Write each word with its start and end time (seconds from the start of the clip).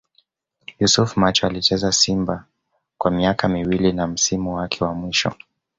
Yusuf 0.79 1.17
Macho 1.17 1.47
Alicheza 1.47 1.91
Simba 1.91 2.45
kwa 2.97 3.11
miaka 3.11 3.47
miwili 3.47 3.91
na 3.93 4.07
msimu 4.07 4.55
wake 4.55 4.83
wa 4.83 4.93
mwisho 4.93 5.33